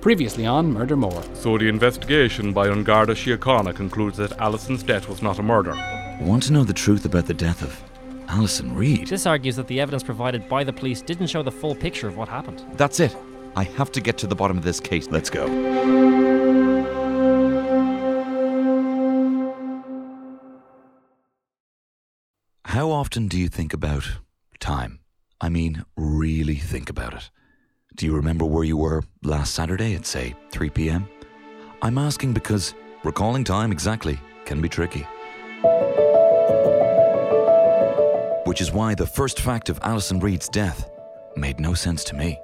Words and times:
Previously 0.00 0.46
on 0.46 0.72
Murder 0.72 0.96
More. 0.96 1.22
So 1.34 1.58
the 1.58 1.68
investigation 1.68 2.54
by 2.54 2.68
An 2.68 2.84
Garda 2.84 3.14
Síochána 3.14 3.74
concludes 3.74 4.16
that 4.16 4.32
Alison's 4.40 4.82
death 4.82 5.06
was 5.08 5.20
not 5.20 5.38
a 5.38 5.42
murder. 5.42 5.72
Want 6.20 6.42
to 6.44 6.54
know 6.54 6.64
the 6.64 6.72
truth 6.72 7.04
about 7.04 7.26
the 7.26 7.34
death 7.34 7.60
of 7.62 7.78
Alison 8.28 8.74
Reed? 8.74 9.08
This 9.08 9.26
argues 9.26 9.56
that 9.56 9.66
the 9.66 9.78
evidence 9.78 10.02
provided 10.02 10.48
by 10.48 10.64
the 10.64 10.72
police 10.72 11.02
didn't 11.02 11.26
show 11.26 11.42
the 11.42 11.52
full 11.52 11.74
picture 11.74 12.08
of 12.08 12.16
what 12.16 12.28
happened. 12.28 12.64
That's 12.78 12.98
it. 12.98 13.14
I 13.56 13.64
have 13.64 13.92
to 13.92 14.00
get 14.00 14.16
to 14.18 14.26
the 14.26 14.34
bottom 14.34 14.56
of 14.56 14.64
this 14.64 14.80
case. 14.80 15.08
Let's 15.08 15.28
go. 15.28 15.46
How 22.64 22.90
often 22.90 23.28
do 23.28 23.36
you 23.36 23.48
think 23.48 23.74
about 23.74 24.04
time? 24.60 25.00
I 25.42 25.50
mean, 25.50 25.84
really 25.94 26.54
think 26.54 26.88
about 26.88 27.12
it. 27.12 27.30
Do 27.96 28.06
you 28.06 28.14
remember 28.14 28.44
where 28.44 28.64
you 28.64 28.76
were 28.76 29.02
last 29.24 29.52
Saturday 29.52 29.94
at, 29.94 30.06
say, 30.06 30.34
3 30.52 30.70
pm? 30.70 31.08
I'm 31.82 31.98
asking 31.98 32.32
because 32.32 32.74
recalling 33.02 33.42
time 33.42 33.72
exactly 33.72 34.18
can 34.44 34.60
be 34.60 34.68
tricky. 34.68 35.06
Which 38.46 38.60
is 38.60 38.70
why 38.70 38.94
the 38.94 39.06
first 39.06 39.40
fact 39.40 39.68
of 39.68 39.80
Alison 39.82 40.20
Reed's 40.20 40.48
death 40.48 40.88
made 41.36 41.58
no 41.58 41.74
sense 41.74 42.04
to 42.04 42.14
me. 42.14 42.38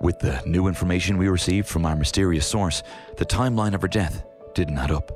With 0.00 0.18
the 0.18 0.42
new 0.44 0.66
information 0.66 1.16
we 1.16 1.28
received 1.28 1.66
from 1.66 1.86
our 1.86 1.96
mysterious 1.96 2.46
source, 2.46 2.82
the 3.16 3.26
timeline 3.26 3.74
of 3.74 3.82
her 3.82 3.88
death 3.88 4.24
didn't 4.54 4.78
add 4.78 4.90
up. 4.90 5.10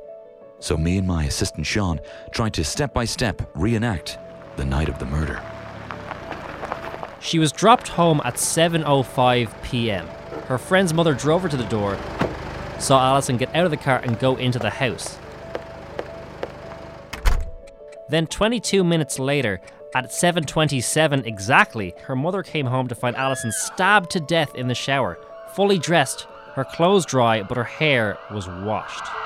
So 0.61 0.79
me 0.79 0.97
and 0.97 1.07
my 1.07 1.25
assistant 1.25 1.67
Sean 1.67 2.01
tried 2.33 2.55
to 2.55 2.65
step 2.65 2.95
by 2.95 3.05
step 3.05 3.51
reenact 3.55 4.19
the 4.57 4.65
night 4.65 4.89
of 4.89 4.99
the 4.99 5.07
murder. 5.07 5.43
She 7.25 7.39
was 7.39 7.53
dropped 7.53 7.89
home 7.89 8.21
at 8.23 8.35
7:05 8.35 9.63
p.m. 9.63 10.07
Her 10.47 10.59
friend's 10.59 10.93
mother 10.93 11.15
drove 11.15 11.43
her 11.43 11.49
to 11.49 11.57
the 11.57 11.65
door, 11.65 11.99
saw 12.79 13.03
Allison 13.03 13.39
get 13.39 13.55
out 13.57 13.65
of 13.65 13.71
the 13.71 13.79
car 13.79 13.99
and 14.05 14.19
go 14.19 14.37
into 14.37 14.59
the 14.59 14.69
house. 14.69 15.19
Then 18.11 18.27
22 18.27 18.85
minutes 18.85 19.19
later, 19.19 19.63
at 19.95 20.11
7:27 20.11 21.25
exactly, 21.25 21.95
her 22.03 22.15
mother 22.15 22.43
came 22.43 22.67
home 22.67 22.89
to 22.89 22.95
find 22.95 23.17
Allison 23.17 23.53
stabbed 23.53 24.11
to 24.11 24.21
death 24.21 24.55
in 24.55 24.69
the 24.69 24.75
shower, 24.75 25.19
fully 25.55 25.79
dressed, 25.79 26.27
her 26.57 26.65
clothes 26.65 27.07
dry, 27.07 27.43
but 27.43 27.57
her 27.57 27.65
hair 27.65 28.19
was 28.31 28.47
washed. 28.47 29.24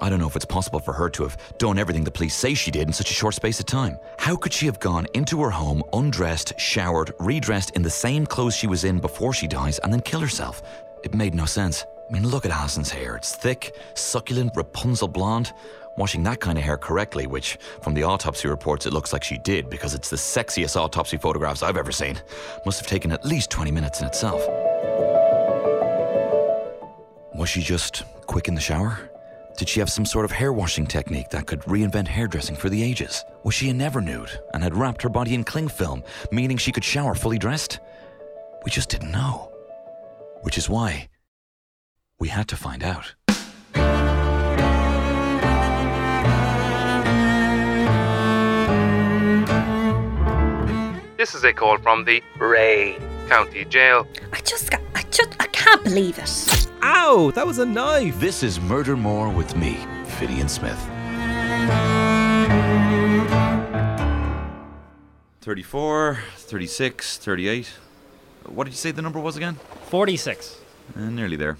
I 0.00 0.10
don't 0.10 0.18
know 0.18 0.26
if 0.26 0.36
it's 0.36 0.44
possible 0.44 0.78
for 0.78 0.92
her 0.92 1.08
to 1.10 1.22
have 1.22 1.38
done 1.56 1.78
everything 1.78 2.04
the 2.04 2.10
police 2.10 2.34
say 2.34 2.52
she 2.52 2.70
did 2.70 2.86
in 2.86 2.92
such 2.92 3.10
a 3.10 3.14
short 3.14 3.34
space 3.34 3.60
of 3.60 3.66
time. 3.66 3.98
How 4.18 4.36
could 4.36 4.52
she 4.52 4.66
have 4.66 4.78
gone 4.78 5.06
into 5.14 5.40
her 5.42 5.50
home, 5.50 5.82
undressed, 5.92 6.58
showered, 6.60 7.12
redressed 7.18 7.70
in 7.70 7.82
the 7.82 7.90
same 7.90 8.26
clothes 8.26 8.54
she 8.54 8.66
was 8.66 8.84
in 8.84 8.98
before 8.98 9.32
she 9.32 9.46
dies, 9.46 9.78
and 9.78 9.92
then 9.92 10.00
kill 10.00 10.20
herself? 10.20 10.62
It 11.02 11.14
made 11.14 11.34
no 11.34 11.46
sense. 11.46 11.86
I 12.08 12.12
mean, 12.12 12.28
look 12.28 12.44
at 12.44 12.52
Alison's 12.52 12.90
hair. 12.90 13.16
It's 13.16 13.34
thick, 13.34 13.74
succulent, 13.94 14.52
Rapunzel 14.54 15.08
blonde. 15.08 15.52
Washing 15.96 16.22
that 16.24 16.40
kind 16.40 16.58
of 16.58 16.64
hair 16.64 16.76
correctly, 16.76 17.26
which 17.26 17.58
from 17.80 17.94
the 17.94 18.02
autopsy 18.02 18.48
reports 18.48 18.84
it 18.84 18.92
looks 18.92 19.14
like 19.14 19.24
she 19.24 19.38
did 19.38 19.70
because 19.70 19.94
it's 19.94 20.10
the 20.10 20.16
sexiest 20.16 20.76
autopsy 20.76 21.16
photographs 21.16 21.62
I've 21.62 21.78
ever 21.78 21.90
seen, 21.90 22.20
must 22.66 22.78
have 22.80 22.86
taken 22.86 23.12
at 23.12 23.24
least 23.24 23.50
20 23.50 23.70
minutes 23.70 24.02
in 24.02 24.06
itself. 24.06 24.42
Was 27.34 27.48
she 27.48 27.62
just 27.62 28.04
quick 28.26 28.46
in 28.46 28.54
the 28.54 28.60
shower? 28.60 29.10
Did 29.56 29.70
she 29.70 29.80
have 29.80 29.90
some 29.90 30.04
sort 30.04 30.26
of 30.26 30.32
hair 30.32 30.52
washing 30.52 30.86
technique 30.86 31.30
that 31.30 31.46
could 31.46 31.60
reinvent 31.62 32.08
hairdressing 32.08 32.56
for 32.56 32.68
the 32.68 32.82
ages? 32.82 33.24
Was 33.42 33.54
she 33.54 33.70
a 33.70 33.74
never 33.74 34.02
nude 34.02 34.30
and 34.52 34.62
had 34.62 34.76
wrapped 34.76 35.00
her 35.00 35.08
body 35.08 35.34
in 35.34 35.44
cling 35.44 35.68
film, 35.68 36.02
meaning 36.30 36.58
she 36.58 36.72
could 36.72 36.84
shower 36.84 37.14
fully 37.14 37.38
dressed? 37.38 37.80
We 38.64 38.70
just 38.70 38.90
didn't 38.90 39.12
know. 39.12 39.50
Which 40.42 40.58
is 40.58 40.68
why 40.68 41.08
we 42.18 42.28
had 42.28 42.48
to 42.48 42.56
find 42.56 42.84
out. 42.84 43.14
This 51.16 51.34
is 51.34 51.44
a 51.44 51.52
call 51.54 51.78
from 51.78 52.04
the 52.04 52.22
Ray 52.38 52.98
County 53.28 53.64
Jail. 53.64 54.06
I 54.32 54.40
just 54.40 54.72
I 54.94 55.02
just, 55.10 55.30
I 55.40 55.46
can't 55.46 55.82
believe 55.82 56.18
it. 56.18 56.65
Ow, 56.82 57.30
that 57.34 57.46
was 57.46 57.58
a 57.58 57.66
knife. 57.66 58.18
This 58.20 58.42
is 58.42 58.60
Murder 58.60 58.96
More 58.96 59.28
with 59.30 59.56
me, 59.56 59.74
Finian 60.18 60.48
Smith. 60.48 60.78
34, 65.40 66.18
36, 66.36 67.18
38. 67.18 67.72
What 68.46 68.64
did 68.64 68.70
you 68.70 68.76
say 68.76 68.90
the 68.90 69.02
number 69.02 69.20
was 69.20 69.36
again? 69.36 69.56
46. 69.86 70.60
Uh, 70.96 71.10
nearly 71.10 71.36
there. 71.36 71.56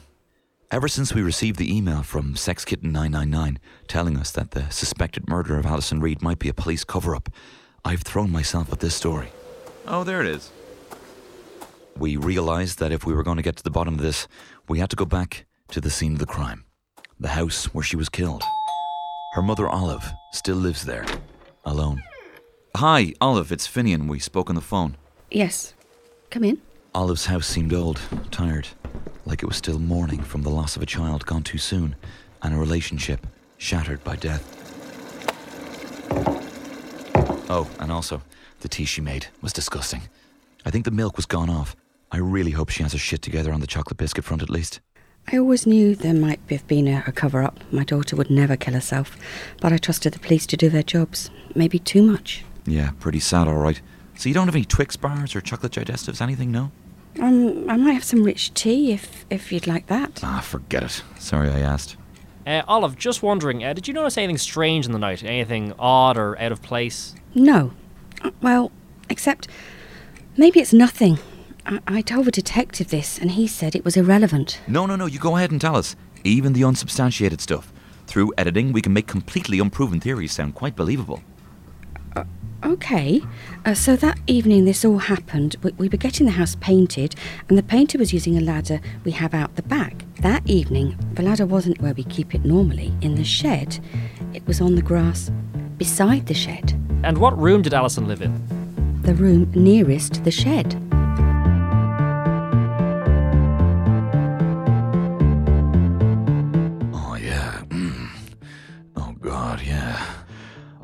Ever 0.71 0.89
since 0.89 1.15
we 1.15 1.23
received 1.23 1.59
the 1.59 1.73
email 1.75 2.03
from 2.03 2.35
SexKitten999 2.35 3.59
telling 3.87 4.17
us 4.17 4.33
that 4.33 4.51
the 4.51 4.69
suspected 4.71 5.29
murder 5.29 5.57
of 5.59 5.67
Alison 5.67 6.01
Reed 6.01 6.23
might 6.23 6.41
be 6.41 6.49
a 6.49 6.55
police 6.55 6.83
cover 6.83 7.15
up, 7.15 7.29
I've 7.85 8.03
thrown 8.03 8.33
myself 8.33 8.73
at 8.73 8.81
this 8.81 8.97
story. 8.97 9.29
Oh, 9.87 10.03
there 10.03 10.21
it 10.21 10.27
is. 10.27 10.51
We 11.99 12.17
realised 12.17 12.79
that 12.79 12.93
if 12.93 13.07
we 13.07 13.15
were 13.15 13.23
going 13.23 13.39
to 13.39 13.43
get 13.43 13.57
to 13.57 13.63
the 13.63 13.71
bottom 13.71 13.95
of 13.95 14.03
this, 14.03 14.29
we 14.69 14.79
had 14.79 14.91
to 14.91 14.97
go 14.97 15.07
back 15.07 15.47
to 15.69 15.81
the 15.81 15.91
scene 15.91 16.13
of 16.13 16.19
the 16.19 16.27
crime 16.27 16.65
the 17.19 17.29
house 17.29 17.65
where 17.73 17.83
she 17.83 17.97
was 17.97 18.11
killed. 18.11 18.43
Her 19.33 19.41
mother, 19.41 19.67
Olive, 19.67 20.13
still 20.33 20.57
lives 20.57 20.85
there, 20.85 21.07
alone. 21.65 22.03
Hi, 22.77 23.15
Olive, 23.23 23.53
it's 23.53 23.67
Finian. 23.67 24.07
We 24.07 24.19
spoke 24.19 24.51
on 24.51 24.55
the 24.55 24.61
phone. 24.61 24.97
Yes. 25.31 25.73
Come 26.29 26.45
in. 26.45 26.61
Olive's 26.95 27.27
house 27.27 27.47
seemed 27.47 27.73
old, 27.73 28.01
tired, 28.31 28.69
like 29.25 29.43
it 29.43 29.47
was 29.47 29.57
still 29.57 29.79
mourning 29.79 30.23
from 30.23 30.43
the 30.43 30.51
loss 30.51 30.77
of 30.77 30.83
a 30.83 30.87
child 30.87 31.25
gone 31.25 31.43
too 31.43 31.59
soon 31.59 31.97
and 32.43 32.55
a 32.55 32.59
relationship 32.59 33.27
shattered 33.57 34.05
by 34.05 34.17
death. 34.17 34.53
Oh, 37.49 37.69
and 37.79 37.91
also, 37.91 38.21
the 38.61 38.69
tea 38.69 38.85
she 38.85 39.01
made 39.01 39.29
was 39.41 39.53
disgusting. 39.53 40.03
I 40.67 40.71
think 40.71 40.85
the 40.85 40.91
milk 40.91 41.17
was 41.17 41.27
gone 41.27 41.49
off. 41.49 41.77
I 42.13 42.19
really 42.19 42.53
hope 42.53 42.69
she 42.71 42.83
has 42.83 42.93
her 42.93 42.99
shit 42.99 43.23
together 43.23 43.53
on 43.53 43.61
the 43.61 43.67
chocolate 43.67 43.97
biscuit 43.99 44.25
front 44.25 44.43
at 44.43 44.51
least. 44.51 44.81
I 45.33 45.39
always 45.39 45.67
knew 45.67 45.97
there 45.97 46.15
might 46.15 46.39
have 46.51 46.67
been 46.69 46.87
a, 46.87 47.03
a 47.07 47.13
cover 47.13 47.43
up. 47.43 47.59
My 47.73 47.83
daughter 47.83 48.15
would 48.15 48.31
never 48.31 48.57
kill 48.57 48.75
herself, 48.75 49.17
but 49.61 49.73
I 49.73 49.79
trusted 49.79 50.13
the 50.13 50.21
police 50.21 50.47
to 50.47 50.57
do 50.57 50.69
their 50.69 50.85
jobs. 50.85 51.31
Maybe 51.55 51.79
too 51.81 52.03
much. 52.03 52.45
Yeah, 52.65 52.91
pretty 53.01 53.19
sad, 53.21 53.49
all 53.49 53.55
right. 53.57 53.81
So 54.17 54.29
you 54.29 54.35
don't 54.35 54.47
have 54.47 54.55
any 54.55 54.65
Twix 54.65 54.95
bars 54.97 55.35
or 55.35 55.41
chocolate 55.41 55.73
digestives, 55.73 56.21
anything, 56.21 56.53
no? 56.53 56.71
Um, 57.21 57.69
I 57.69 57.77
might 57.77 57.93
have 57.95 58.05
some 58.05 58.23
rich 58.23 58.53
tea 58.55 58.93
if 58.93 59.25
if 59.31 59.51
you'd 59.51 59.67
like 59.67 59.87
that. 59.87 60.21
Ah, 60.23 60.41
forget 60.41 60.83
it. 60.85 61.03
Sorry 61.19 61.49
I 61.51 61.61
asked. 61.61 61.97
Uh, 62.47 62.63
Olive, 62.69 62.97
just 62.97 63.23
wondering, 63.23 63.65
uh, 63.65 63.73
did 63.73 63.89
you 63.89 63.95
notice 63.95 64.17
anything 64.17 64.39
strange 64.39 64.87
in 64.87 64.93
the 64.93 64.99
night? 64.99 65.25
Anything 65.25 65.73
odd 65.79 66.17
or 66.17 66.39
out 66.39 66.53
of 66.53 66.63
place? 66.63 67.15
No. 67.35 67.73
Uh, 68.23 68.31
Well, 68.41 68.71
except 69.11 69.49
maybe 70.37 70.61
it's 70.61 70.73
nothing. 70.73 71.19
I, 71.67 71.81
I 71.87 72.01
told 72.01 72.27
the 72.27 72.31
detective 72.31 72.89
this, 72.89 73.19
and 73.19 73.33
he 73.33 73.47
said 73.47 73.75
it 73.75 73.85
was 73.85 73.97
irrelevant. 73.97 74.61
No, 74.67 74.87
no, 74.87 74.97
no, 74.97 75.07
you 75.07 75.19
go 75.19 75.37
ahead 75.37 75.51
and 75.51 75.61
tell 75.61 75.77
us. 75.77 75.97
Even 76.25 76.53
the 76.53 76.65
unsubstantiated 76.65 77.41
stuff. 77.41 77.73
Through 78.07 78.33
editing, 78.39 78.73
we 78.73 78.81
can 78.83 78.93
make 78.93 79.07
completely 79.07 79.59
unproven 79.59 80.01
theories 80.01 80.33
sound 80.33 80.55
quite 80.55 80.77
believable. 80.77 81.23
Okay. 82.65 83.23
Uh, 83.65 83.75
so 83.75 83.95
that 83.97 84.19
evening 84.27 84.65
this 84.65 84.85
all 84.85 84.99
happened, 84.99 85.57
we, 85.63 85.73
we 85.73 85.89
were 85.89 85.99
getting 85.99 86.27
the 86.27 86.33
house 86.33 86.57
painted, 86.57 87.15
and 87.49 87.59
the 87.59 87.63
painter 87.63 87.99
was 87.99 88.13
using 88.13 88.37
a 88.37 88.41
ladder 88.41 88.81
we 89.05 89.13
have 89.13 89.35
out 89.35 89.55
the 89.57 89.63
back. 89.63 90.05
That 90.21 90.43
evening, 90.49 90.97
the 91.15 91.23
ladder 91.23 91.47
wasn't 91.47 91.81
where 91.81 91.95
we 91.95 92.05
keep 92.05 92.35
it 92.35 92.45
normally, 92.45 92.93
in 93.03 93.15
the 93.15 93.25
shed. 93.25 93.79
It 94.33 94.47
was 94.47 94.61
on 94.61 94.75
the 94.75 94.83
grass 94.83 95.31
beside 95.77 96.27
the 96.27 96.35
shed, 96.35 96.73
And 97.05 97.19
what 97.19 97.39
room 97.39 97.61
did 97.63 97.75
Alison 97.75 98.09
live 98.09 98.23
in? 98.23 98.43
the 99.03 99.15
room 99.15 99.49
nearest 99.55 100.25
the 100.25 100.31
shed. 100.33 100.75
God, 109.37 109.61
yeah. 109.61 110.03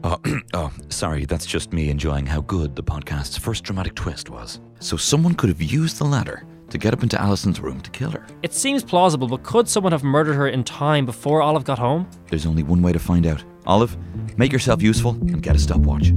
Oh, 0.05 0.21
oh, 0.53 0.71
sorry, 0.91 1.25
that's 1.25 1.47
just 1.47 1.73
me 1.73 1.89
enjoying 1.89 2.27
how 2.27 2.43
good 2.43 2.77
the 2.77 2.83
podcast's 2.83 3.39
first 3.39 3.65
dramatic 3.65 3.95
twist 3.95 4.29
was. 4.29 4.61
So 4.79 4.99
someone 4.99 5.35
could 5.35 5.49
have 5.49 5.63
used 5.63 5.97
the 5.97 6.05
ladder 6.05 6.45
to 6.69 6.77
get 6.77 6.93
up 6.93 7.03
into 7.03 7.19
Alison's 7.19 7.61
room 7.61 7.81
to 7.81 7.91
kill 7.91 8.11
her. 8.11 8.27
It 8.43 8.53
seems 8.53 8.85
plausible, 8.85 9.27
but 9.27 9.43
could 9.43 9.71
someone 9.71 9.93
have 9.93 10.05
murdered 10.05 10.35
her 10.35 10.49
in 10.49 10.65
time 10.65 11.07
before 11.07 11.41
Olive 11.41 11.65
got 11.65 11.79
home? 11.79 12.07
There's 12.29 12.45
only 12.45 12.63
one 12.63 12.83
way 12.83 12.93
to 12.93 12.99
find 12.99 13.27
out. 13.27 13.43
Olive, 13.65 13.97
make 14.37 14.53
yourself 14.53 14.83
useful 14.83 15.13
and 15.13 15.43
get 15.43 15.57
a 15.57 15.59
stopwatch. 15.59 16.13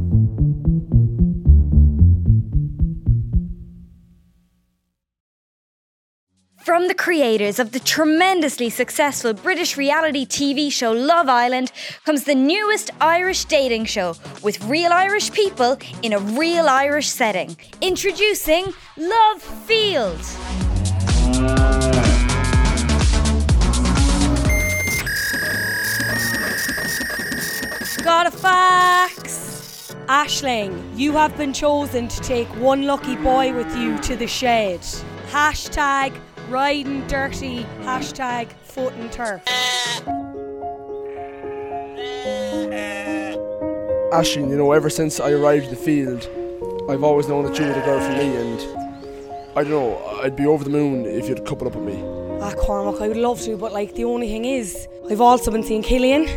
From 6.66 6.88
the 6.88 6.96
creators 6.96 7.60
of 7.60 7.74
the 7.74 7.80
tremendously 7.80 8.72
successful 8.72 9.36
British 9.36 9.78
reality 9.78 10.26
TV 10.26 10.72
show 10.72 10.92
Love 10.94 11.30
Island 11.30 11.72
comes 12.08 12.24
the 12.24 12.34
newest 12.34 12.90
Irish 13.00 13.46
dating 13.46 13.86
show 13.86 14.16
with 14.42 14.60
real 14.66 14.92
Irish 14.92 15.32
people 15.32 15.78
in 16.02 16.14
a 16.14 16.18
real 16.18 16.68
Irish 16.68 17.08
setting. 17.08 17.56
Introducing 17.82 18.66
Love 18.98 19.44
Field. 19.44 20.20
Got 28.04 28.26
a 28.26 28.32
fax! 28.32 29.94
Ashling, 30.08 30.98
you 30.98 31.12
have 31.12 31.38
been 31.38 31.54
chosen 31.54 32.08
to 32.08 32.20
take 32.22 32.48
one 32.56 32.88
lucky 32.88 33.18
boy 33.18 33.54
with 33.54 33.72
you 33.78 34.00
to 34.00 34.16
the 34.16 34.26
shed. 34.26 34.80
Hashtag 35.30 36.12
riding 36.50 37.06
dirty, 37.08 37.66
hashtag 37.82 38.52
foot 38.64 38.94
and 38.94 39.12
turf. 39.12 39.42
Ashling, 44.12 44.50
you 44.50 44.56
know, 44.56 44.72
ever 44.72 44.90
since 44.90 45.20
I 45.20 45.32
arrived 45.32 45.66
at 45.66 45.72
the 45.72 45.76
field, 45.76 46.30
I've 46.90 47.04
always 47.04 47.28
known 47.28 47.46
that 47.46 47.58
you 47.60 47.66
were 47.66 47.74
the 47.74 47.82
girl 47.82 48.00
for 48.00 48.12
me, 48.12 48.36
and 48.36 48.60
I 49.58 49.64
don't 49.64 49.72
know, 49.72 50.20
I'd 50.22 50.36
be 50.36 50.46
over 50.46 50.64
the 50.64 50.70
moon 50.70 51.06
if 51.06 51.28
you'd 51.28 51.46
couple 51.46 51.68
up 51.68 51.76
with 51.76 51.86
me. 51.86 52.02
Ah, 52.42 52.54
Cormac, 52.54 53.02
I 53.02 53.08
would 53.08 53.18
love 53.18 53.42
to, 53.42 53.58
but 53.58 53.74
like 53.74 53.96
the 53.96 54.06
only 54.06 54.28
thing 54.28 54.46
is, 54.46 54.88
I've 55.10 55.22
also 55.22 55.52
been 55.52 55.64
seeing 55.64 55.82
Killian. 55.82 56.28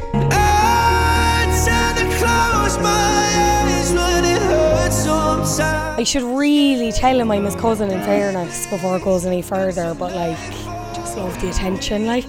I 5.56 6.04
should 6.04 6.22
really 6.22 6.92
tell 6.92 7.18
him 7.18 7.30
I'm 7.30 7.44
his 7.44 7.54
cousin 7.54 7.90
in 7.90 8.02
fairness 8.02 8.66
before 8.66 8.96
it 8.98 9.04
goes 9.04 9.24
any 9.24 9.40
further, 9.40 9.94
but 9.94 10.14
like, 10.14 10.36
just 10.94 11.16
love 11.16 11.40
the 11.40 11.48
attention, 11.48 12.06
like. 12.06 12.26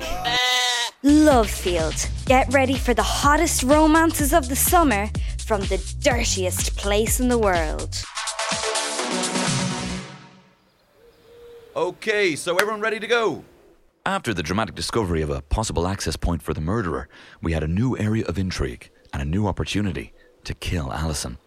Love 1.03 1.49
Field. 1.49 2.09
Get 2.25 2.51
ready 2.53 2.75
for 2.75 2.93
the 2.93 3.03
hottest 3.03 3.63
romances 3.63 4.33
of 4.33 4.47
the 4.47 4.55
summer 4.55 5.09
from 5.37 5.61
the 5.61 5.77
dirtiest 6.01 6.77
place 6.77 7.19
in 7.19 7.27
the 7.27 7.37
world. 7.37 8.01
Okay, 11.75 12.35
so 12.35 12.57
everyone 12.57 12.81
ready 12.81 12.99
to 12.99 13.07
go? 13.07 13.43
After 14.05 14.33
the 14.33 14.43
dramatic 14.43 14.75
discovery 14.75 15.21
of 15.21 15.29
a 15.29 15.41
possible 15.41 15.87
access 15.87 16.15
point 16.15 16.41
for 16.41 16.53
the 16.53 16.61
murderer, 16.61 17.09
we 17.41 17.51
had 17.51 17.63
a 17.63 17.67
new 17.67 17.97
area 17.97 18.25
of 18.25 18.39
intrigue 18.39 18.89
and 19.11 19.21
a 19.21 19.25
new 19.25 19.45
opportunity 19.45 20.13
to 20.45 20.53
kill 20.53 20.91
Allison. 20.93 21.37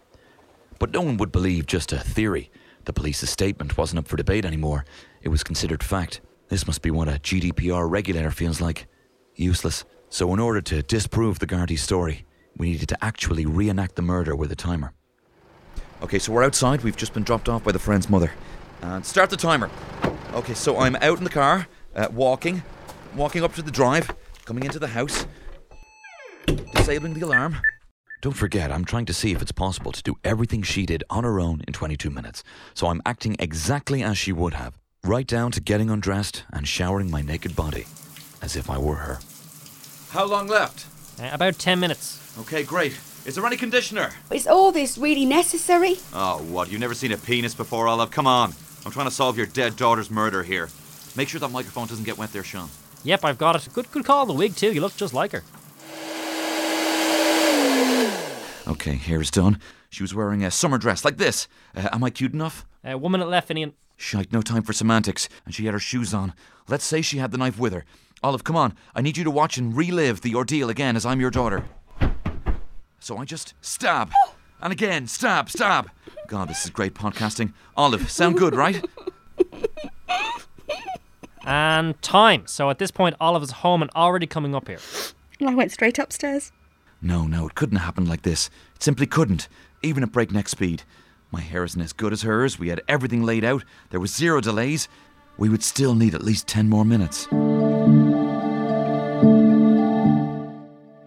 But 0.79 0.91
no 0.91 1.01
one 1.01 1.17
would 1.17 1.31
believe 1.31 1.65
just 1.65 1.91
a 1.93 1.97
theory. 1.97 2.51
The 2.85 2.93
police's 2.93 3.29
statement 3.29 3.77
wasn't 3.77 3.99
up 3.99 4.07
for 4.07 4.17
debate 4.17 4.45
anymore. 4.45 4.85
It 5.21 5.29
was 5.29 5.43
considered 5.43 5.83
fact. 5.83 6.21
This 6.49 6.67
must 6.67 6.81
be 6.81 6.91
what 6.91 7.07
a 7.07 7.13
GDPR 7.13 7.89
regulator 7.89 8.31
feels 8.31 8.59
like. 8.59 8.87
Useless. 9.35 9.85
So, 10.09 10.33
in 10.33 10.39
order 10.39 10.61
to 10.61 10.83
disprove 10.83 11.39
the 11.39 11.47
Gardaí 11.47 11.79
story, 11.79 12.25
we 12.57 12.71
needed 12.71 12.89
to 12.89 13.03
actually 13.03 13.45
reenact 13.45 13.95
the 13.95 14.01
murder 14.01 14.35
with 14.35 14.51
a 14.51 14.55
timer. 14.55 14.93
Okay, 16.03 16.19
so 16.19 16.33
we're 16.33 16.43
outside. 16.43 16.83
We've 16.83 16.97
just 16.97 17.13
been 17.13 17.23
dropped 17.23 17.49
off 17.49 17.63
by 17.63 17.71
the 17.71 17.79
friend's 17.79 18.09
mother. 18.09 18.31
And 18.81 19.05
start 19.05 19.29
the 19.29 19.37
timer. 19.37 19.71
Okay, 20.33 20.53
so 20.53 20.77
I'm 20.77 20.97
out 20.97 21.17
in 21.17 21.23
the 21.23 21.29
car, 21.29 21.67
uh, 21.95 22.09
walking, 22.11 22.61
walking 23.15 23.43
up 23.43 23.55
to 23.55 23.61
the 23.61 23.71
drive, 23.71 24.13
coming 24.45 24.65
into 24.65 24.79
the 24.79 24.87
house, 24.87 25.25
disabling 26.75 27.13
the 27.13 27.21
alarm. 27.21 27.57
Don't 28.23 28.31
forget, 28.31 28.71
I'm 28.71 28.85
trying 28.85 29.05
to 29.07 29.13
see 29.13 29.33
if 29.33 29.41
it's 29.41 29.51
possible 29.51 29.91
to 29.91 30.01
do 30.01 30.15
everything 30.23 30.63
she 30.63 30.85
did 30.85 31.03
on 31.09 31.25
her 31.25 31.41
own 31.41 31.61
in 31.67 31.73
22 31.73 32.09
minutes. 32.09 32.41
So 32.73 32.87
I'm 32.87 33.01
acting 33.05 33.35
exactly 33.37 34.01
as 34.01 34.17
she 34.17 34.31
would 34.31 34.53
have, 34.53 34.79
right 35.03 35.27
down 35.27 35.51
to 35.51 35.59
getting 35.59 35.89
undressed 35.89 36.45
and 36.53 36.65
showering 36.65 37.11
my 37.11 37.21
naked 37.21 37.53
body, 37.53 37.85
as 38.41 38.55
if 38.55 38.69
I 38.69 38.77
were 38.77 38.95
her. 38.95 39.19
How 40.11 40.23
long 40.23 40.47
left? 40.47 40.85
Uh, 41.21 41.31
about 41.33 41.59
10 41.59 41.81
minutes. 41.81 42.37
Okay, 42.39 42.63
great. 42.63 42.97
Is 43.25 43.35
there 43.35 43.45
any 43.45 43.57
conditioner? 43.57 44.11
Is 44.31 44.47
all 44.47 44.71
this 44.71 44.97
really 44.97 45.25
necessary? 45.25 45.97
Oh, 46.13 46.37
what? 46.43 46.71
You've 46.71 46.79
never 46.79 46.93
seen 46.93 47.11
a 47.11 47.17
penis 47.17 47.53
before, 47.53 47.89
Olive? 47.89 48.11
Come 48.11 48.25
on. 48.25 48.53
I'm 48.85 48.93
trying 48.93 49.07
to 49.07 49.13
solve 49.13 49.35
your 49.35 49.47
dead 49.47 49.75
daughter's 49.75 50.09
murder 50.09 50.43
here. 50.43 50.69
Make 51.17 51.27
sure 51.27 51.41
that 51.41 51.51
microphone 51.51 51.87
doesn't 51.87 52.05
get 52.05 52.17
wet 52.17 52.31
there, 52.31 52.45
Sean. 52.45 52.69
Yep, 53.03 53.25
I've 53.25 53.37
got 53.37 53.57
it. 53.57 53.67
Good, 53.73 53.91
good 53.91 54.05
call. 54.05 54.25
The 54.25 54.31
wig 54.31 54.55
too. 54.55 54.71
You 54.71 54.79
look 54.79 54.95
just 54.95 55.13
like 55.13 55.33
her. 55.33 55.43
Okay, 58.67 58.95
hair's 58.95 59.29
done. 59.29 59.59
She 59.89 60.03
was 60.03 60.15
wearing 60.15 60.43
a 60.43 60.51
summer 60.51 60.77
dress 60.77 61.03
like 61.03 61.17
this. 61.17 61.47
Uh, 61.75 61.89
am 61.91 62.03
I 62.03 62.09
cute 62.09 62.33
enough? 62.33 62.65
Uh, 62.83 62.97
one 62.97 63.11
minute 63.11 63.27
left, 63.27 63.49
Finian. 63.49 63.73
Shite, 63.97 64.31
no 64.31 64.41
time 64.41 64.63
for 64.63 64.73
semantics. 64.73 65.27
And 65.45 65.53
she 65.53 65.65
had 65.65 65.73
her 65.73 65.79
shoes 65.79 66.13
on. 66.13 66.33
Let's 66.67 66.85
say 66.85 67.01
she 67.01 67.17
had 67.17 67.31
the 67.31 67.37
knife 67.37 67.59
with 67.59 67.73
her. 67.73 67.85
Olive, 68.23 68.43
come 68.43 68.55
on. 68.55 68.73
I 68.95 69.01
need 69.01 69.17
you 69.17 69.23
to 69.25 69.31
watch 69.31 69.57
and 69.57 69.75
relive 69.75 70.21
the 70.21 70.33
ordeal 70.33 70.69
again 70.69 70.95
as 70.95 71.05
I'm 71.05 71.19
your 71.19 71.29
daughter. 71.29 71.65
So 72.99 73.17
I 73.17 73.25
just 73.25 73.53
stab. 73.61 74.11
And 74.61 74.71
again, 74.71 75.07
stab, 75.07 75.49
stab. 75.49 75.89
God, 76.27 76.47
this 76.47 76.63
is 76.63 76.69
great 76.69 76.93
podcasting. 76.93 77.51
Olive, 77.75 78.09
sound 78.09 78.37
good, 78.37 78.55
right? 78.55 78.83
And 81.45 82.01
time. 82.01 82.47
So 82.47 82.69
at 82.69 82.79
this 82.79 82.91
point, 82.91 83.17
Olive 83.19 83.43
is 83.43 83.51
home 83.51 83.81
and 83.81 83.91
already 83.93 84.25
coming 84.25 84.55
up 84.55 84.69
here. 84.69 84.79
I 85.45 85.53
went 85.53 85.73
straight 85.73 85.99
upstairs. 85.99 86.53
No, 87.03 87.27
no, 87.27 87.47
it 87.47 87.55
couldn't 87.55 87.79
happen 87.79 88.05
like 88.05 88.21
this. 88.21 88.49
It 88.75 88.83
simply 88.83 89.05
couldn't, 89.05 89.49
even 89.81 90.03
at 90.03 90.13
breakneck 90.13 90.47
speed. 90.47 90.83
My 91.31 91.41
hair 91.41 91.65
isn't 91.65 91.81
as 91.81 91.91
good 91.91 92.13
as 92.13 92.21
hers. 92.21 92.57
We 92.57 92.69
had 92.69 92.81
everything 92.87 93.23
laid 93.23 93.43
out. 93.43 93.65
There 93.89 93.99
was 93.99 94.15
zero 94.15 94.39
delays. 94.39 94.87
We 95.37 95.49
would 95.49 95.63
still 95.63 95.95
need 95.95 96.15
at 96.15 96.23
least 96.23 96.47
10 96.47 96.69
more 96.69 96.85
minutes. 96.85 97.27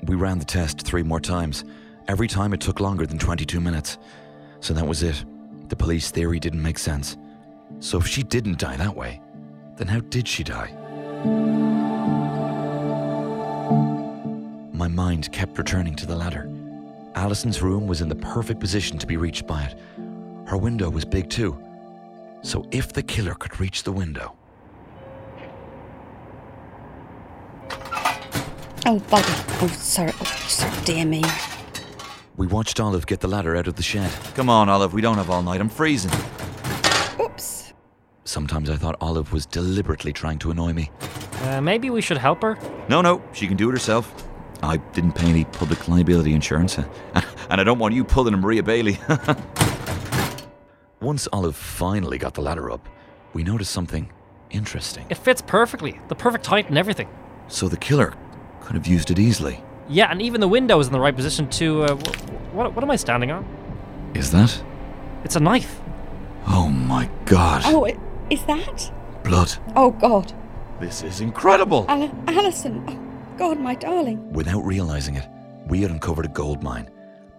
We 0.03 0.17
ran 0.17 0.39
the 0.39 0.45
test 0.45 0.83
three 0.83 1.03
more 1.03 1.21
times. 1.21 1.65
Every 2.09 2.29
time 2.29 2.53
it 2.53 2.61
took 2.61 2.79
longer 2.79 3.07
than 3.07 3.19
22 3.19 3.59
minutes. 3.59 3.97
So 4.61 4.75
that 4.75 4.87
was 4.87 5.03
it. 5.03 5.25
The 5.69 5.77
police 5.77 6.11
theory 6.11 6.39
didn't 6.39 6.63
make 6.63 6.79
sense. 6.79 7.17
So 7.81 7.99
if 7.99 8.07
she 8.07 8.23
didn't 8.23 8.59
die 8.59 8.77
that 8.77 8.95
way, 8.95 9.23
then 9.79 9.87
how 9.87 10.01
did 10.01 10.29
she 10.29 10.45
die? 10.45 11.76
Mind 14.97 15.31
kept 15.31 15.59
returning 15.59 15.95
to 15.95 16.07
the 16.07 16.17
ladder. 16.17 16.51
Allison's 17.15 17.63
room 17.63 17.87
was 17.87 18.01
in 18.01 18.09
the 18.09 18.15
perfect 18.17 18.59
position 18.59 18.99
to 18.99 19.07
be 19.07 19.17
reached 19.17 19.47
by 19.47 19.63
it. 19.63 19.79
Her 20.49 20.57
window 20.57 20.89
was 20.91 21.05
big 21.05 21.29
too. 21.31 21.57
So 22.43 22.67
if 22.73 22.93
the 22.93 23.03
killer 23.03 23.35
could 23.35 23.61
reach 23.61 23.83
the 23.85 23.93
window, 23.93 24.35
Oh, 28.89 29.01
bugger. 29.11 29.63
Oh, 29.63 29.67
sorry. 29.67 30.13
Oh, 30.21 30.25
sorry. 30.47 30.73
Dear 30.85 31.05
me. 31.05 31.25
we 32.37 32.47
watched 32.47 32.79
Olive 32.79 33.05
get 33.07 33.19
the 33.19 33.27
ladder 33.27 33.57
out 33.57 33.67
of 33.67 33.75
the 33.75 33.83
shed. 33.83 34.13
Come 34.37 34.49
on, 34.49 34.69
Olive, 34.69 34.93
we 34.95 35.01
don't 35.03 35.17
have 35.17 35.29
all 35.29 35.43
night. 35.43 35.61
I'm 35.61 35.69
freezing. 35.69 36.13
Oops. 37.21 37.73
Sometimes 38.25 38.71
I 38.71 38.77
thought 38.77 38.95
Olive 39.01 39.33
was 39.33 39.45
deliberately 39.45 40.13
trying 40.13 40.39
to 40.39 40.53
annoy 40.53 40.73
me. 40.73 40.93
Uh, 41.43 41.61
maybe 41.61 41.91
we 41.91 42.01
should 42.01 42.17
help 42.19 42.43
her. 42.43 42.57
No, 42.89 43.03
no, 43.03 43.21
she 43.33 43.49
can 43.49 43.57
do 43.57 43.69
it 43.69 43.73
herself. 43.73 44.26
I 44.63 44.79
didn't 44.95 45.13
pay 45.13 45.29
any 45.29 45.45
public 45.45 45.87
liability 45.89 46.33
insurance, 46.35 46.79
and 47.15 47.61
I 47.61 47.65
don't 47.65 47.79
want 47.79 47.95
you 47.95 48.05
pulling 48.05 48.35
a 48.35 48.37
Maria 48.37 48.63
Bailey. 48.63 48.99
Once 51.01 51.29
Olive 51.33 51.55
finally 51.57 52.19
got 52.19 52.35
the 52.35 52.41
ladder 52.43 52.71
up, 52.71 52.89
we 53.35 53.43
noticed 53.45 53.71
something 53.73 54.11
interesting. 54.51 55.05
It 55.11 55.17
fits 55.19 55.43
perfectly. 55.43 56.01
The 56.09 56.15
perfect 56.15 56.47
height 56.47 56.69
and 56.69 56.79
everything. 56.79 57.09
So 57.49 57.69
the 57.69 57.77
killer 57.77 58.15
could 58.63 58.75
have 58.77 58.87
used 58.87 59.11
it 59.11 59.19
easily. 59.19 59.63
Yeah, 59.89 60.11
and 60.11 60.21
even 60.23 60.41
the 60.41 60.49
window 60.49 60.81
is 60.81 60.87
in 60.89 60.93
the 60.93 61.01
right 61.01 61.15
position 61.15 61.49
to. 61.51 61.83
Uh, 61.85 61.95
what, 62.53 62.75
what 62.75 62.83
am 62.83 62.91
I 62.91 62.97
standing 62.97 63.31
on? 63.31 63.45
Is 64.15 64.33
that? 64.33 64.61
It's 65.23 65.37
a 65.37 65.41
knife. 65.41 65.81
Oh 66.49 66.69
my 66.69 67.09
god. 67.27 67.63
Oh, 67.67 67.87
i- 67.87 67.99
is 68.31 68.43
that? 68.45 68.91
Blood. 69.23 69.53
Oh, 69.77 69.91
God. 69.91 70.33
This 70.81 71.03
is 71.03 71.21
incredible. 71.21 71.85
Al- 71.89 72.11
Alison. 72.27 73.06
Oh, 73.37 73.39
God, 73.39 73.61
my 73.61 73.75
darling. 73.75 74.33
Without 74.33 74.65
realizing 74.65 75.17
it, 75.17 75.29
we 75.67 75.83
had 75.83 75.91
uncovered 75.91 76.25
a 76.25 76.29
gold 76.29 76.63
mine, 76.63 76.89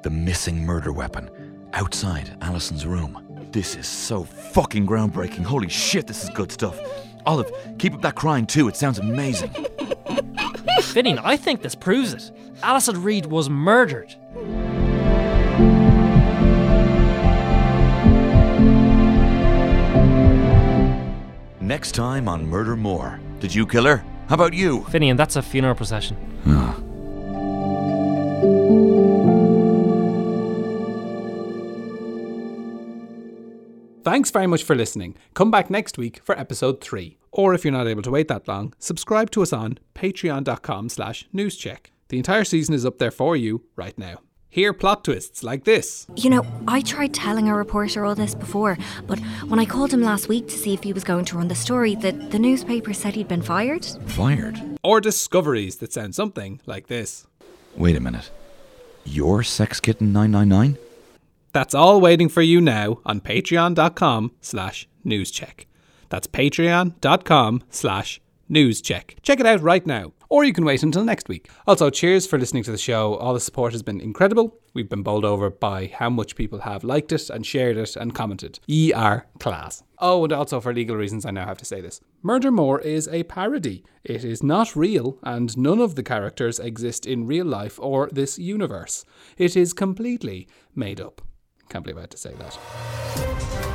the 0.03 0.11
missing 0.11 0.63
murder 0.63 0.93
weapon, 0.93 1.27
outside 1.73 2.37
Allison's 2.41 2.85
room. 2.85 3.47
This 3.51 3.75
is 3.75 3.87
so 3.87 4.23
fucking 4.23 4.85
groundbreaking. 4.85 5.43
Holy 5.43 5.69
shit, 5.69 6.05
this 6.05 6.23
is 6.23 6.29
good 6.29 6.51
stuff. 6.51 6.79
Olive, 7.25 7.51
keep 7.79 7.95
up 7.95 8.03
that 8.03 8.13
crying 8.13 8.45
too. 8.45 8.67
It 8.67 8.75
sounds 8.75 8.99
amazing. 8.99 9.49
Finian, 10.93 11.19
I 11.23 11.35
think 11.35 11.63
this 11.63 11.73
proves 11.73 12.13
it. 12.13 12.31
Alison 12.61 13.01
Reed 13.01 13.25
was 13.25 13.49
murdered. 13.49 14.13
Next 21.59 21.93
time 21.93 22.27
on 22.27 22.45
Murder 22.45 22.75
More. 22.75 23.19
Did 23.39 23.55
you 23.55 23.65
kill 23.65 23.85
her? 23.85 24.03
How 24.27 24.35
about 24.35 24.53
you? 24.53 24.81
Finian, 24.89 25.15
that's 25.17 25.35
a 25.35 25.41
funeral 25.41 25.75
procession. 25.75 26.17
Ah. 26.45 26.75
Thanks 34.03 34.31
very 34.31 34.47
much 34.47 34.63
for 34.63 34.75
listening. 34.75 35.15
Come 35.33 35.51
back 35.51 35.69
next 35.69 35.97
week 35.97 36.21
for 36.23 36.37
episode 36.39 36.81
3. 36.81 37.17
Or 37.31 37.53
if 37.53 37.63
you're 37.65 37.73
not 37.73 37.87
able 37.87 38.01
to 38.03 38.11
wait 38.11 38.27
that 38.29 38.47
long, 38.47 38.73
subscribe 38.79 39.31
to 39.31 39.41
us 39.41 39.51
on 39.51 39.79
patreon.com 39.95 40.89
slash 40.89 41.27
newscheck. 41.33 41.87
The 42.09 42.17
entire 42.17 42.45
season 42.45 42.73
is 42.73 42.85
up 42.85 42.99
there 42.99 43.11
for 43.11 43.35
you 43.35 43.63
right 43.75 43.97
now. 43.97 44.19
Hear 44.57 44.73
plot 44.73 45.03
twists 45.03 45.43
like 45.43 45.65
this. 45.65 46.07
You 46.15 46.31
know, 46.31 46.43
I 46.67 46.81
tried 46.81 47.13
telling 47.13 47.47
a 47.47 47.55
reporter 47.55 48.03
all 48.03 48.15
this 48.15 48.33
before, 48.33 48.75
but 49.05 49.19
when 49.49 49.59
I 49.59 49.65
called 49.65 49.93
him 49.93 50.01
last 50.01 50.29
week 50.29 50.47
to 50.47 50.57
see 50.57 50.73
if 50.73 50.81
he 50.81 50.93
was 50.93 51.03
going 51.03 51.25
to 51.25 51.37
run 51.37 51.47
the 51.47 51.53
story, 51.53 51.93
the, 51.93 52.11
the 52.11 52.39
newspaper 52.39 52.91
said 52.91 53.13
he'd 53.13 53.27
been 53.27 53.43
fired. 53.43 53.85
Fired? 54.07 54.59
Or 54.83 54.99
discoveries 54.99 55.75
that 55.75 55.93
sound 55.93 56.15
something 56.15 56.59
like 56.65 56.87
this. 56.87 57.27
Wait 57.75 57.95
a 57.95 57.99
minute. 57.99 58.31
You're 59.05 59.43
Sex 59.43 59.79
Kitten 59.79 60.11
999? 60.11 60.79
That's 61.53 61.75
all 61.75 62.01
waiting 62.01 62.27
for 62.27 62.41
you 62.41 62.59
now 62.59 62.99
on 63.05 63.21
patreon.com 63.21 64.31
slash 64.41 64.87
newscheck. 65.05 65.65
That's 66.09 66.25
patreon.com 66.25 67.61
slash 67.69 68.19
newscheck. 68.49 69.15
Check 69.21 69.37
Check 69.37 69.45
it 69.45 69.53
out 69.53 69.61
right 69.61 69.85
now. 69.85 70.13
Or 70.29 70.43
you 70.43 70.51
can 70.51 70.65
wait 70.65 70.81
until 70.81 71.03
next 71.03 71.29
week. 71.29 71.47
Also, 71.67 71.91
cheers 71.91 72.25
for 72.25 72.39
listening 72.39 72.63
to 72.63 72.71
the 72.71 72.77
show. 72.77 73.13
All 73.17 73.35
the 73.35 73.39
support 73.39 73.71
has 73.71 73.83
been 73.83 74.01
incredible. 74.01 74.57
We've 74.73 74.89
been 74.89 75.03
bowled 75.03 75.25
over 75.25 75.51
by 75.51 75.91
how 75.93 76.09
much 76.09 76.35
people 76.35 76.61
have 76.61 76.83
liked 76.83 77.11
it 77.11 77.29
and 77.29 77.45
shared 77.45 77.77
it 77.77 77.95
and 77.95 78.15
commented. 78.15 78.59
Are 78.95 79.27
class. 79.39 79.83
Oh, 79.99 80.23
and 80.23 80.33
also 80.33 80.59
for 80.59 80.73
legal 80.73 80.95
reasons, 80.95 81.23
I 81.23 81.29
now 81.29 81.45
have 81.45 81.59
to 81.59 81.65
say 81.65 81.81
this. 81.81 82.01
Murder 82.23 82.49
More 82.49 82.81
is 82.81 83.07
a 83.09 83.23
parody. 83.23 83.83
It 84.03 84.23
is 84.23 84.41
not 84.41 84.75
real, 84.75 85.19
and 85.21 85.55
none 85.55 85.79
of 85.79 85.93
the 85.93 86.01
characters 86.01 86.57
exist 86.57 87.05
in 87.05 87.27
real 87.27 87.45
life 87.45 87.77
or 87.79 88.09
this 88.11 88.39
universe. 88.39 89.05
It 89.37 89.55
is 89.55 89.71
completely 89.71 90.47
made 90.73 90.99
up. 90.99 91.21
Can't 91.69 91.83
believe 91.83 91.97
I 91.97 92.01
had 92.01 92.11
to 92.11 92.17
say 92.17 92.33
that. 92.39 93.66